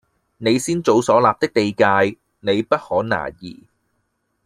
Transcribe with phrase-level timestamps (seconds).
[0.37, 3.67] 你先祖所立的地界，你不可挪移